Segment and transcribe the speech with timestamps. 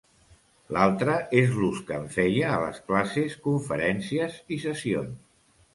[0.77, 5.27] L'altra és l'ús que en feia a les classes, conferències i sessions.